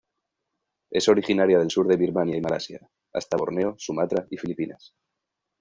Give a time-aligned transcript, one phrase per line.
[0.99, 4.95] Es originaria del sur de Birmania y Malasia, hasta Borneo, Sumatra y Filipinas.